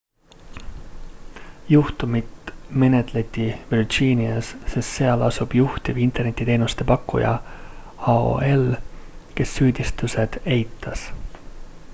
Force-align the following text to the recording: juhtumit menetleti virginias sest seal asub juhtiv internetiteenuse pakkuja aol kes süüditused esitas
juhtumit 1.73 2.31
menetleti 2.83 3.45
virginias 3.73 4.49
sest 4.75 4.95
seal 4.97 5.25
asub 5.27 5.53
juhtiv 5.59 6.01
internetiteenuse 6.07 6.89
pakkuja 6.95 7.35
aol 8.17 8.65
kes 9.37 9.57
süüditused 9.59 10.43
esitas 10.57 11.05